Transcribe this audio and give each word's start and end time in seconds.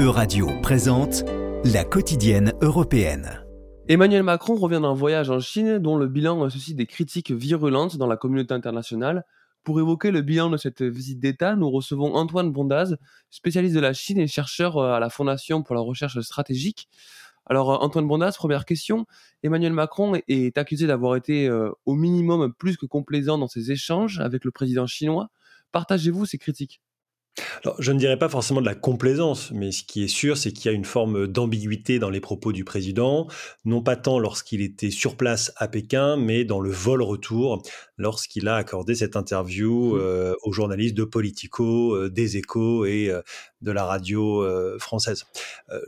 Euradio 0.00 0.46
présente 0.62 1.24
la 1.64 1.82
quotidienne 1.82 2.52
européenne. 2.62 3.44
Emmanuel 3.88 4.22
Macron 4.22 4.54
revient 4.54 4.78
d'un 4.80 4.94
voyage 4.94 5.28
en 5.28 5.40
Chine 5.40 5.80
dont 5.80 5.96
le 5.96 6.06
bilan 6.06 6.48
suscite 6.50 6.76
des 6.76 6.86
critiques 6.86 7.32
virulentes 7.32 7.96
dans 7.96 8.06
la 8.06 8.16
communauté 8.16 8.54
internationale. 8.54 9.24
Pour 9.64 9.80
évoquer 9.80 10.12
le 10.12 10.22
bilan 10.22 10.50
de 10.50 10.56
cette 10.56 10.82
visite 10.82 11.18
d'État, 11.18 11.56
nous 11.56 11.68
recevons 11.68 12.14
Antoine 12.14 12.52
Bondaz, 12.52 12.96
spécialiste 13.30 13.74
de 13.74 13.80
la 13.80 13.92
Chine 13.92 14.20
et 14.20 14.28
chercheur 14.28 14.78
à 14.78 15.00
la 15.00 15.10
Fondation 15.10 15.64
pour 15.64 15.74
la 15.74 15.80
recherche 15.80 16.20
stratégique. 16.20 16.88
Alors 17.46 17.82
Antoine 17.82 18.06
Bondaz, 18.06 18.36
première 18.36 18.66
question. 18.66 19.04
Emmanuel 19.42 19.72
Macron 19.72 20.14
est 20.28 20.56
accusé 20.58 20.86
d'avoir 20.86 21.16
été 21.16 21.48
euh, 21.48 21.72
au 21.86 21.96
minimum 21.96 22.54
plus 22.56 22.76
que 22.76 22.86
complaisant 22.86 23.36
dans 23.36 23.48
ses 23.48 23.72
échanges 23.72 24.20
avec 24.20 24.44
le 24.44 24.52
président 24.52 24.86
chinois. 24.86 25.30
Partagez-vous 25.72 26.24
ces 26.24 26.38
critiques? 26.38 26.80
Alors, 27.64 27.76
je 27.80 27.92
ne 27.92 27.98
dirais 27.98 28.18
pas 28.18 28.28
forcément 28.28 28.60
de 28.60 28.66
la 28.66 28.74
complaisance, 28.74 29.50
mais 29.52 29.72
ce 29.72 29.82
qui 29.82 30.04
est 30.04 30.08
sûr, 30.08 30.36
c'est 30.36 30.52
qu'il 30.52 30.66
y 30.70 30.74
a 30.74 30.76
une 30.76 30.84
forme 30.84 31.26
d'ambiguïté 31.26 31.98
dans 31.98 32.10
les 32.10 32.20
propos 32.20 32.52
du 32.52 32.64
président, 32.64 33.26
non 33.64 33.82
pas 33.82 33.96
tant 33.96 34.18
lorsqu'il 34.18 34.60
était 34.60 34.90
sur 34.90 35.16
place 35.16 35.52
à 35.56 35.68
Pékin, 35.68 36.16
mais 36.16 36.44
dans 36.44 36.60
le 36.60 36.70
vol 36.70 37.02
retour, 37.02 37.62
lorsqu'il 37.96 38.48
a 38.48 38.56
accordé 38.56 38.94
cette 38.94 39.16
interview 39.16 39.94
mmh. 39.94 40.00
euh, 40.00 40.34
aux 40.42 40.52
journalistes 40.52 40.96
de 40.96 41.04
Politico, 41.04 41.94
euh, 41.94 42.10
des 42.10 42.36
Échos 42.36 42.86
et 42.86 43.10
euh, 43.10 43.22
de 43.60 43.72
la 43.72 43.84
radio 43.84 44.46
française. 44.78 45.24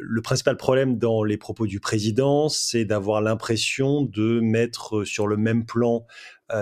le 0.00 0.22
principal 0.22 0.56
problème 0.56 0.98
dans 0.98 1.22
les 1.22 1.36
propos 1.36 1.68
du 1.68 1.78
président, 1.78 2.48
c'est 2.48 2.84
d'avoir 2.84 3.20
l'impression 3.20 4.02
de 4.02 4.40
mettre 4.40 5.04
sur 5.04 5.28
le 5.28 5.36
même 5.36 5.64
plan 5.64 6.04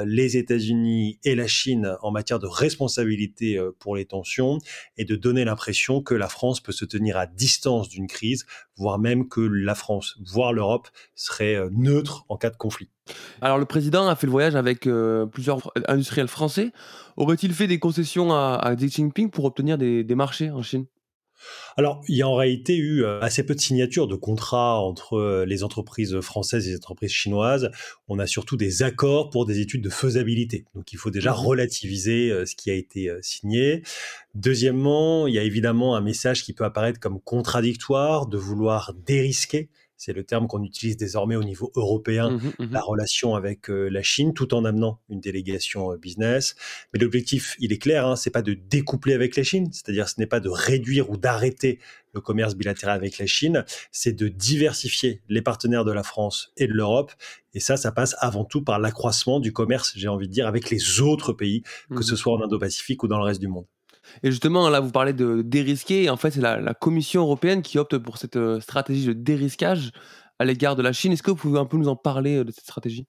les 0.05 0.37
États-Unis 0.37 1.19
et 1.25 1.35
la 1.35 1.47
Chine 1.47 1.97
en 2.03 2.11
matière 2.11 2.39
de 2.39 2.47
responsabilité 2.47 3.57
euh, 3.57 3.75
pour 3.79 3.97
les 3.97 4.05
tensions 4.05 4.59
et 4.97 5.05
de 5.05 5.17
donner 5.17 5.45
l'impression 5.45 6.03
que 6.03 6.15
la 6.15 6.29
France 6.29 6.61
peut 6.61 6.73
se 6.73 6.85
tenir 6.85 7.17
à 7.17 7.27
distance 7.27 7.89
d'une 7.89 8.07
crise, 8.07 8.47
voire 8.77 8.99
même 8.99 9.29
que 9.29 9.41
la 9.41 9.75
France, 9.75 10.19
voire 10.25 10.53
l'Europe, 10.53 10.89
serait 11.15 11.55
euh, 11.55 11.69
neutre 11.73 12.25
en 12.29 12.37
cas 12.37 12.51
de 12.51 12.57
conflit. 12.57 12.91
Alors 13.41 13.59
le 13.59 13.65
président 13.65 14.07
a 14.07 14.17
fait 14.17 14.27
le 14.27 14.33
voyage 14.33 14.55
avec 14.55 14.87
plusieurs 15.33 15.73
industriels 15.89 16.29
français. 16.29 16.73
Aurait-il 17.17 17.55
fait 17.55 17.67
des 17.67 17.79
concessions 17.79 18.35
à, 18.35 18.75
Xi 18.77 18.91
Jinping 18.91 19.31
pour 19.31 19.47
obtenir 19.47 19.79
des 19.79 20.15
marchés 20.15 20.51
en 20.51 20.63
Chine? 20.63 20.85
Alors, 21.77 22.03
il 22.09 22.17
y 22.17 22.23
a 22.23 22.29
en 22.29 22.35
réalité 22.35 22.77
eu 22.77 23.05
euh, 23.05 23.21
assez 23.21 23.45
peu 23.45 23.55
de 23.55 23.61
signatures 23.61 24.09
de 24.09 24.17
contrats 24.17 24.81
entre 24.81 25.15
euh, 25.15 25.45
les 25.45 25.63
entreprises 25.63 26.21
françaises 26.21 26.67
et 26.67 26.71
les 26.71 26.77
entreprises 26.77 27.13
chinoises. 27.13 27.71
On 28.09 28.19
a 28.19 28.27
surtout 28.27 28.57
des 28.57 28.83
accords 28.83 29.31
pour 29.31 29.47
des 29.47 29.61
études 29.61 29.83
de 29.83 29.91
faisabilité. 29.91 30.65
Donc, 30.75 30.93
il 30.93 30.97
faut 30.97 31.11
déjà 31.11 31.33
mmh 31.33 31.39
relativiser 31.39 32.31
euh, 32.31 32.45
ce 32.47 32.57
qui 32.57 32.71
a 32.71 32.75
été 32.75 33.11
signé. 33.23 33.83
Deuxièmement, 34.35 35.27
il 35.27 35.35
y 35.35 35.39
a 35.39 35.43
évidemment 35.43 35.95
un 35.95 36.01
message 36.01 36.43
qui 36.43 36.53
peut 36.53 36.65
apparaître 36.65 36.99
comme 36.99 37.21
contradictoire 37.21 38.27
de 38.27 38.39
vouloir 38.39 38.93
dérisquer 39.07 39.69
c'est 39.99 40.13
le 40.13 40.25
terme 40.25 40.47
qu'on 40.47 40.63
utilise 40.63 40.97
désormais 40.97 41.37
au 41.37 41.45
niveau 41.45 41.71
européen, 41.75 42.31
mmh 42.31 42.53
mmh 42.59 42.73
la 42.73 42.81
relation 42.81 43.35
avec 43.35 43.69
euh, 43.69 43.89
la 43.89 44.03
Chine, 44.03 44.33
tout 44.33 44.55
en 44.55 44.65
amenant 44.65 45.01
une 45.11 45.21
délégation 45.21 45.93
euh, 45.93 45.97
business. 45.97 46.55
Mais 46.93 47.01
l'objectif, 47.01 47.57
il 47.59 47.73
est 47.73 47.79
clair, 47.79 48.07
hein, 48.07 48.17
c'est 48.17 48.31
pas 48.31 48.43
de 48.43 48.55
découpler 48.55 49.13
avec 49.13 49.37
la 49.37 49.43
Chine, 49.43 49.69
c'est-à-dire 49.73 50.09
ce 50.09 50.15
n'est 50.19 50.27
pas 50.27 50.41
de 50.41 50.49
réduire 50.49 51.11
ou 51.11 51.17
d'arrêter 51.17 51.81
le 52.15 52.21
commerce 52.21 52.55
bilatéral 52.55 52.97
avec 52.97 53.19
la 53.19 53.27
Chine, 53.27 53.65
c'est 53.93 54.13
de 54.13 54.29
diversifier 54.29 55.21
les 55.29 55.43
partenaires 55.43 55.85
de 55.85 55.93
la 55.93 56.03
France 56.03 56.53
et 56.57 56.67
de 56.67 56.73
l'Europe. 56.73 57.13
Et 57.55 57.61
ça, 57.61 57.77
ça 57.77 57.93
passe 57.93 58.17
avant 58.21 58.45
tout 58.45 58.63
par 58.63 58.79
l'accroissement 58.79 59.41
du 59.41 59.53
commerce, 59.53 59.93
j'ai 59.97 60.09
envie 60.09 60.29
de 60.29 60.33
dire, 60.33 60.47
avec 60.47 60.71
les 60.71 61.01
autres 61.01 61.33
pays, 61.33 61.63
que 61.91 61.97
mmh 61.97 62.03
ce 62.03 62.17
soit 62.17 62.33
en 62.33 62.43
Indo-Pacifique 62.43 63.03
ou 63.03 63.09
dans 63.09 63.19
le 63.19 63.25
reste 63.25 63.41
du 63.41 63.49
monde. 63.49 63.67
Et 64.23 64.31
justement, 64.31 64.69
là, 64.69 64.81
vous 64.81 64.91
parlez 64.91 65.13
de 65.13 65.43
dérisquer. 65.43 66.11
En 66.11 66.17
fait, 66.17 66.31
c'est 66.31 66.41
la, 66.41 66.75
Commission 66.75 67.23
européenne 67.23 67.63
qui 67.63 67.79
opte 67.79 67.99
pour 67.99 68.19
cette 68.19 68.37
euh, 68.37 68.61
stratégie 68.61 69.07
de 69.07 69.13
dérisquage 69.13 69.93
à 70.39 70.45
l'égard 70.45 70.77
de 70.77 70.83
la 70.83 70.93
Chine. 70.93 71.13
Est-ce 71.13 71.23
que 71.23 71.31
vous 71.31 71.37
pouvez 71.37 71.59
un 71.59 71.67
peu 71.67 71.77
nous 71.77 71.89
en 71.89 71.97
parler 71.97 72.39
euh, 72.39 72.45
de 72.45 72.53
cette 72.53 72.65
stratégie? 72.65 73.07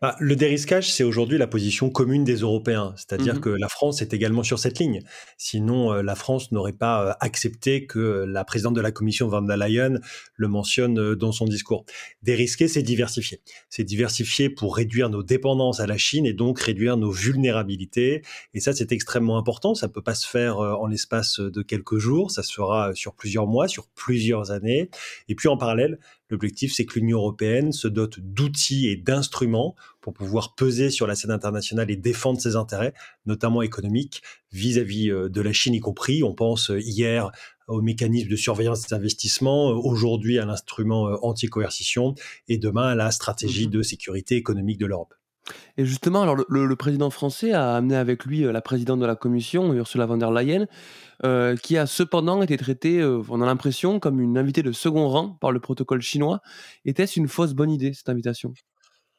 Bah, 0.00 0.16
le 0.18 0.36
dérisquage, 0.36 0.92
c'est 0.92 1.04
aujourd'hui 1.04 1.38
la 1.38 1.46
position 1.46 1.90
commune 1.90 2.24
des 2.24 2.36
Européens, 2.36 2.94
c'est-à-dire 2.96 3.36
mmh 3.36 3.40
que 3.40 3.48
la 3.48 3.68
France 3.68 4.02
est 4.02 4.14
également 4.14 4.42
sur 4.42 4.58
cette 4.58 4.78
ligne. 4.78 5.00
Sinon, 5.36 5.92
euh, 5.92 6.02
la 6.02 6.14
France 6.14 6.52
n'aurait 6.52 6.72
pas 6.72 7.08
euh, 7.08 7.12
accepté 7.20 7.86
que 7.86 8.24
la 8.26 8.44
présidente 8.44 8.74
de 8.74 8.80
la 8.80 8.92
Commission, 8.92 9.28
Van 9.28 9.42
der 9.42 9.56
Leyen, 9.56 10.00
le 10.36 10.48
mentionne 10.48 10.98
euh, 10.98 11.16
dans 11.16 11.32
son 11.32 11.46
discours. 11.46 11.84
Dérisquer, 12.22 12.68
c'est 12.68 12.82
diversifier. 12.82 13.40
C'est 13.68 13.84
diversifier 13.84 14.50
pour 14.50 14.76
réduire 14.76 15.08
nos 15.08 15.22
dépendances 15.22 15.80
à 15.80 15.86
la 15.86 15.96
Chine 15.96 16.26
et 16.26 16.32
donc 16.32 16.60
réduire 16.60 16.96
nos 16.96 17.10
vulnérabilités. 17.10 18.22
Et 18.54 18.60
ça, 18.60 18.72
c'est 18.72 18.92
extrêmement 18.92 19.38
important. 19.38 19.74
Ça 19.74 19.88
ne 19.88 19.92
peut 19.92 20.02
pas 20.02 20.14
se 20.14 20.26
faire 20.26 20.58
en 20.58 20.86
l'espace 20.86 21.40
de 21.40 21.62
quelques 21.62 21.98
jours. 21.98 22.30
Ça 22.30 22.42
se 22.42 22.52
fera 22.52 22.94
sur 22.94 23.14
plusieurs 23.14 23.46
mois, 23.46 23.68
sur 23.68 23.88
plusieurs 23.88 24.50
années. 24.50 24.90
Et 25.28 25.34
puis 25.34 25.48
en 25.48 25.56
parallèle, 25.56 25.98
L'objectif, 26.32 26.72
c'est 26.72 26.86
que 26.86 26.98
l'Union 26.98 27.18
européenne 27.18 27.72
se 27.72 27.86
dote 27.88 28.18
d'outils 28.18 28.88
et 28.88 28.96
d'instruments 28.96 29.74
pour 30.00 30.14
pouvoir 30.14 30.54
peser 30.54 30.88
sur 30.88 31.06
la 31.06 31.14
scène 31.14 31.30
internationale 31.30 31.90
et 31.90 31.96
défendre 31.96 32.40
ses 32.40 32.56
intérêts, 32.56 32.94
notamment 33.26 33.60
économiques, 33.60 34.22
vis-à-vis 34.50 35.10
euh, 35.10 35.28
de 35.28 35.40
la 35.42 35.52
Chine 35.52 35.74
y 35.74 35.80
compris. 35.80 36.22
On 36.22 36.32
pense 36.32 36.70
euh, 36.70 36.80
hier 36.80 37.30
au 37.68 37.82
mécanisme 37.82 38.30
de 38.30 38.36
surveillance 38.36 38.88
des 38.88 38.94
investissements, 38.94 39.72
euh, 39.72 39.74
aujourd'hui 39.74 40.38
à 40.38 40.46
l'instrument 40.46 41.18
anti-coercition 41.22 42.14
et 42.48 42.56
demain 42.56 42.88
à 42.88 42.94
la 42.94 43.10
stratégie 43.10 43.66
mmh 43.66 43.70
de 43.70 43.82
sécurité 43.82 44.36
économique 44.36 44.78
de 44.78 44.86
l'Europe. 44.86 45.12
Et 45.76 45.84
justement, 45.84 46.22
alors 46.22 46.36
le, 46.36 46.76
président 46.76 47.10
français 47.10 47.52
a 47.52 47.74
amené 47.74 47.96
avec 47.96 48.24
lui 48.24 48.42
la 48.42 48.60
présidente 48.60 49.00
de 49.00 49.06
la 49.06 49.16
Commission, 49.16 49.72
Ursula 49.72 50.06
von 50.06 50.16
der 50.16 50.30
Leyen, 50.30 50.66
euh, 51.24 51.56
qui 51.56 51.78
a 51.78 51.86
cependant 51.86 52.42
été 52.42 52.56
traité, 52.56 53.00
euh, 53.00 53.22
on 53.28 53.40
a 53.40 53.46
l'impression, 53.46 54.00
comme 54.00 54.20
une 54.20 54.36
invitée 54.36 54.62
de 54.62 54.72
second 54.72 55.08
rang 55.08 55.30
par 55.40 55.52
le 55.52 55.60
protocole 55.60 56.02
chinois. 56.02 56.40
Était-ce 56.84 57.18
une 57.18 57.28
fausse 57.28 57.54
bonne 57.54 57.70
idée, 57.70 57.92
cette 57.92 58.08
invitation? 58.08 58.52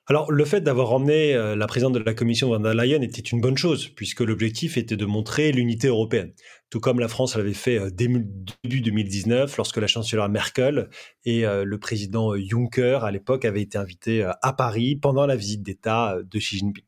Alors, 0.07 0.33
le 0.33 0.43
fait 0.43 0.59
d'avoir 0.59 0.91
emmené 0.91 1.33
euh, 1.33 1.55
la 1.55 1.65
présidente 1.65 1.93
de 1.93 1.99
la 1.99 2.13
Commission 2.13 2.49
von 2.49 2.59
der 2.59 2.73
Leyen 2.73 3.01
était 3.01 3.21
une 3.21 3.39
bonne 3.39 3.55
chose, 3.55 3.87
puisque 3.87 4.19
l'objectif 4.19 4.75
était 4.75 4.97
de 4.97 5.05
montrer 5.05 5.53
l'unité 5.53 5.87
européenne, 5.87 6.33
tout 6.69 6.81
comme 6.81 6.99
la 6.99 7.07
France 7.07 7.37
l'avait 7.37 7.53
fait 7.53 7.89
début 7.91 8.25
2019, 8.65 9.55
lorsque 9.55 9.77
la 9.77 9.87
chancelière 9.87 10.27
Merkel 10.27 10.89
et 11.23 11.43
le 11.43 11.77
président 11.77 12.35
Juncker, 12.35 13.05
à 13.05 13.11
l'époque, 13.11 13.45
avaient 13.45 13.61
été 13.61 13.77
invités 13.77 14.29
à 14.41 14.53
Paris 14.53 14.97
pendant 14.97 15.25
la 15.25 15.37
visite 15.37 15.63
d'État 15.63 16.17
de 16.21 16.37
Xi 16.37 16.57
Jinping. 16.57 16.83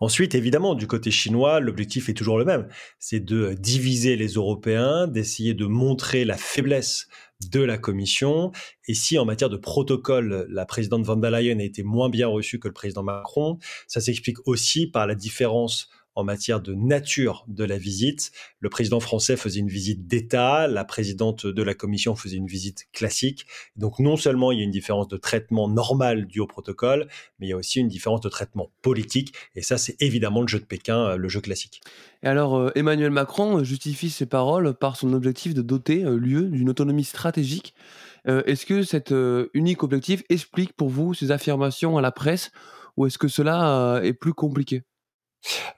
Ensuite, 0.00 0.34
évidemment, 0.34 0.74
du 0.74 0.86
côté 0.86 1.10
chinois, 1.10 1.60
l'objectif 1.60 2.08
est 2.08 2.14
toujours 2.14 2.38
le 2.38 2.44
même, 2.44 2.68
c'est 2.98 3.20
de 3.20 3.54
diviser 3.54 4.16
les 4.16 4.34
Européens, 4.34 5.06
d'essayer 5.06 5.54
de 5.54 5.66
montrer 5.66 6.24
la 6.24 6.36
faiblesse 6.36 7.08
de 7.50 7.60
la 7.60 7.78
Commission. 7.78 8.52
Et 8.88 8.94
si 8.94 9.18
en 9.18 9.24
matière 9.24 9.50
de 9.50 9.56
protocole, 9.56 10.46
la 10.50 10.66
présidente 10.66 11.04
von 11.04 11.16
der 11.16 11.30
Leyen 11.30 11.58
a 11.60 11.64
été 11.64 11.82
moins 11.82 12.10
bien 12.10 12.28
reçue 12.28 12.58
que 12.58 12.68
le 12.68 12.74
président 12.74 13.02
Macron, 13.02 13.58
ça 13.86 14.00
s'explique 14.00 14.46
aussi 14.46 14.86
par 14.86 15.06
la 15.06 15.14
différence 15.14 15.88
en 16.14 16.24
matière 16.24 16.60
de 16.60 16.74
nature 16.74 17.44
de 17.48 17.64
la 17.64 17.78
visite. 17.78 18.32
Le 18.60 18.68
président 18.68 19.00
français 19.00 19.36
faisait 19.36 19.60
une 19.60 19.68
visite 19.68 20.06
d'État, 20.06 20.68
la 20.68 20.84
présidente 20.84 21.46
de 21.46 21.62
la 21.62 21.74
commission 21.74 22.14
faisait 22.14 22.36
une 22.36 22.46
visite 22.46 22.86
classique. 22.92 23.46
Donc 23.76 23.98
non 23.98 24.16
seulement 24.16 24.52
il 24.52 24.58
y 24.58 24.60
a 24.60 24.64
une 24.64 24.70
différence 24.70 25.08
de 25.08 25.16
traitement 25.16 25.68
normal 25.68 26.26
dû 26.26 26.40
au 26.40 26.46
protocole, 26.46 27.08
mais 27.38 27.46
il 27.46 27.50
y 27.50 27.52
a 27.52 27.56
aussi 27.56 27.80
une 27.80 27.88
différence 27.88 28.20
de 28.20 28.28
traitement 28.28 28.70
politique. 28.82 29.34
Et 29.54 29.62
ça, 29.62 29.78
c'est 29.78 30.00
évidemment 30.00 30.40
le 30.40 30.48
jeu 30.48 30.58
de 30.58 30.64
Pékin, 30.64 30.98
euh, 30.98 31.16
le 31.16 31.28
jeu 31.28 31.40
classique. 31.40 31.80
Et 32.22 32.26
alors, 32.26 32.56
euh, 32.56 32.70
Emmanuel 32.74 33.10
Macron 33.10 33.64
justifie 33.64 34.10
ses 34.10 34.26
paroles 34.26 34.74
par 34.74 34.96
son 34.96 35.12
objectif 35.12 35.54
de 35.54 35.62
doter 35.62 36.04
euh, 36.04 36.16
l'UE 36.16 36.50
d'une 36.50 36.70
autonomie 36.70 37.04
stratégique. 37.04 37.74
est-ce 38.26 38.64
que 38.64 38.82
cet 38.82 39.12
unique 39.52 39.82
objectif 39.82 40.22
explique 40.30 40.72
pour 40.72 40.88
vous 40.88 41.12
ces 41.12 41.30
affirmations 41.30 41.98
à 41.98 42.00
la 42.00 42.10
presse 42.10 42.52
ou 42.96 43.04
est-ce 43.06 43.18
que 43.18 43.28
cela 43.28 44.00
est 44.02 44.14
plus 44.14 44.32
compliqué? 44.32 44.82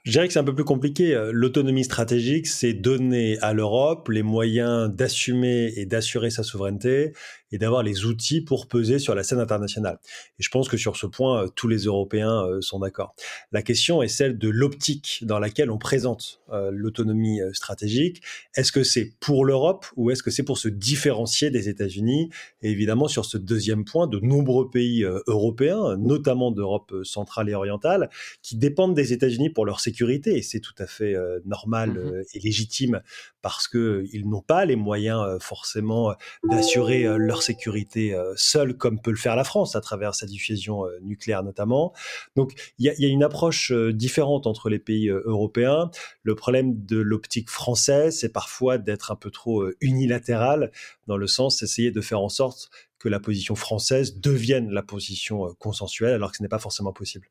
Je 0.03 0.11
dirais 0.11 0.27
que 0.27 0.33
c'est 0.33 0.39
un 0.39 0.43
peu 0.43 0.55
plus 0.55 0.63
compliqué. 0.63 1.13
Euh, 1.13 1.31
l'autonomie 1.33 1.83
stratégique, 1.83 2.47
c'est 2.47 2.73
donner 2.73 3.37
à 3.39 3.53
l'Europe 3.53 4.09
les 4.09 4.23
moyens 4.23 4.89
d'assumer 4.89 5.73
et 5.75 5.85
d'assurer 5.85 6.29
sa 6.29 6.43
souveraineté 6.43 7.13
et 7.51 7.57
d'avoir 7.57 7.83
les 7.83 8.05
outils 8.05 8.41
pour 8.41 8.67
peser 8.67 8.99
sur 8.99 9.15
la 9.15 9.23
scène 9.23 9.39
internationale. 9.39 9.99
Et 10.39 10.43
je 10.43 10.49
pense 10.49 10.69
que 10.69 10.77
sur 10.77 10.97
ce 10.97 11.05
point, 11.05 11.43
euh, 11.43 11.47
tous 11.55 11.67
les 11.67 11.83
Européens 11.83 12.43
euh, 12.45 12.61
sont 12.61 12.79
d'accord. 12.79 13.15
La 13.51 13.61
question 13.61 14.01
est 14.01 14.07
celle 14.07 14.37
de 14.37 14.49
l'optique 14.49 15.19
dans 15.23 15.39
laquelle 15.39 15.71
on 15.71 15.77
présente 15.77 16.41
l'autonomie 16.71 17.39
stratégique. 17.51 18.21
Est-ce 18.55 18.71
que 18.71 18.83
c'est 18.83 19.11
pour 19.19 19.43
l'Europe 19.43 19.85
ou 19.97 20.11
est-ce 20.11 20.23
que 20.23 20.31
c'est 20.31 20.43
pour 20.43 20.57
se 20.57 20.69
différencier 20.69 21.49
des 21.51 21.67
États-Unis? 21.67 22.29
Et 22.61 22.71
évidemment, 22.71 23.07
sur 23.07 23.25
ce 23.25 23.37
deuxième 23.37 23.83
point, 23.83 24.07
de 24.07 24.19
nombreux 24.19 24.69
pays 24.69 25.05
européens, 25.27 25.97
notamment 25.97 26.51
d'Europe 26.51 26.93
centrale 27.03 27.49
et 27.49 27.53
orientale, 27.53 28.09
qui 28.41 28.55
dépendent 28.55 28.95
des 28.95 29.13
États-Unis 29.13 29.49
pour 29.49 29.65
leur 29.65 29.79
sécurité, 29.79 30.37
et 30.37 30.41
c'est 30.41 30.59
tout 30.59 30.75
à 30.77 30.87
fait 30.87 31.15
euh, 31.15 31.39
normal 31.45 31.91
mmh 31.91 31.97
euh, 31.97 32.23
et 32.33 32.39
légitime 32.39 33.01
parce 33.41 33.67
qu'ils 33.67 34.27
n'ont 34.27 34.41
pas 34.41 34.65
les 34.65 34.75
moyens 34.75 35.21
euh, 35.21 35.39
forcément 35.39 36.13
d'assurer 36.43 37.05
leur 37.17 37.36
leur 37.37 37.43
sécurité 37.43 38.13
euh, 38.13 38.33
seuls, 38.35 38.75
comme 38.75 38.99
peut 38.99 39.11
le 39.11 39.17
faire 39.17 39.35
la 39.35 39.43
France 39.43 39.75
à 39.75 39.81
travers 39.81 40.15
sa 40.15 40.25
diffusion 40.25 40.85
euh, 40.85 40.97
nucléaire 41.01 41.43
notamment. 41.43 41.93
Donc 42.35 42.53
il 42.79 42.85
y, 42.85 43.01
y, 43.01 43.05
a 43.05 43.09
une 43.09 43.23
approche 43.23 43.71
différente 43.71 44.47
entre 44.47 44.69
les 44.69 44.79
pays 44.79 45.09
européens. 45.09 45.89
Le 46.23 46.35
problème 46.35 46.85
de 46.85 46.97
l'optique 46.97 47.49
française, 47.49 48.19
c'est 48.19 48.31
parfois 48.31 48.77
d'être 48.77 49.11
un 49.11 49.15
peu 49.15 49.31
trop 49.31 49.65
unilatéral, 49.81 50.71
dans 51.07 51.17
le 51.17 51.27
sens 51.27 51.59
d'essayer 51.59 51.91
de 51.91 52.01
faire 52.01 52.21
en 52.21 52.29
sorte 52.29 52.69
que 52.99 53.09
la 53.09 53.19
position 53.19 53.55
française 53.55 54.19
devienne 54.19 54.71
la 54.71 54.81
position 54.81 55.53
consensuelle, 55.59 56.13
alors 56.13 56.31
que 56.31 56.37
ce 56.37 56.43
n'est 56.43 56.49
pas 56.49 56.59
forcément 56.59 56.93
possible. 56.93 57.29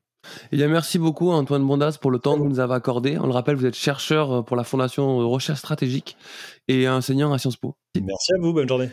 Eh 0.52 0.56
bien, 0.56 0.68
merci 0.68 0.98
beaucoup 0.98 1.30
Antoine 1.30 1.66
Bondas 1.66 1.98
pour 2.00 2.10
le 2.10 2.18
temps 2.18 2.34
que 2.34 2.42
vous 2.42 2.48
nous 2.48 2.60
avez 2.60 2.74
accordé. 2.74 3.18
On 3.18 3.26
le 3.26 3.32
rappelle, 3.32 3.56
vous 3.56 3.66
êtes 3.66 3.76
chercheur 3.76 4.44
pour 4.44 4.56
la 4.56 4.64
Fondation 4.64 5.18
Recherche 5.28 5.58
Stratégique 5.58 6.16
et 6.68 6.88
enseignant 6.88 7.32
à 7.32 7.38
Sciences 7.38 7.56
Po. 7.56 7.76
Merci 8.00 8.32
à 8.34 8.40
vous, 8.40 8.52
bonne 8.52 8.68
journée. 8.68 8.90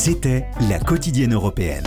C'était 0.00 0.46
La 0.70 0.78
Quotidienne 0.78 1.34
Européenne. 1.34 1.82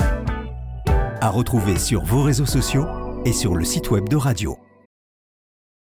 À 1.21 1.29
retrouver 1.29 1.79
sur 1.79 2.03
vos 2.03 2.23
réseaux 2.23 2.45
sociaux 2.45 2.85
et 3.23 3.31
sur 3.31 3.55
le 3.55 3.63
site 3.63 3.89
web 3.89 4.09
de 4.09 4.17
Radio. 4.17 4.57